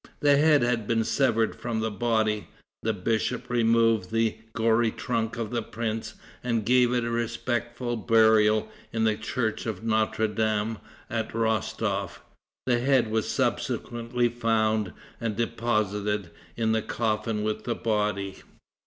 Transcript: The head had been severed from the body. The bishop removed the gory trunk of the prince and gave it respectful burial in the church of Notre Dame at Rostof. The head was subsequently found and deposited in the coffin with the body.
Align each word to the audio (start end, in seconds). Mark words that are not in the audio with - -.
The 0.19 0.35
head 0.35 0.63
had 0.63 0.87
been 0.87 1.03
severed 1.03 1.55
from 1.55 1.79
the 1.79 1.91
body. 1.91 2.47
The 2.81 2.91
bishop 2.91 3.51
removed 3.51 4.09
the 4.09 4.39
gory 4.53 4.89
trunk 4.89 5.37
of 5.37 5.51
the 5.51 5.61
prince 5.61 6.15
and 6.43 6.65
gave 6.65 6.91
it 6.91 7.03
respectful 7.03 7.95
burial 7.97 8.67
in 8.91 9.03
the 9.03 9.15
church 9.15 9.67
of 9.67 9.83
Notre 9.83 10.27
Dame 10.27 10.79
at 11.07 11.29
Rostof. 11.33 12.17
The 12.65 12.79
head 12.79 13.11
was 13.11 13.27
subsequently 13.29 14.27
found 14.27 14.91
and 15.19 15.35
deposited 15.35 16.31
in 16.57 16.71
the 16.71 16.81
coffin 16.81 17.43
with 17.43 17.65
the 17.65 17.75
body. 17.75 18.37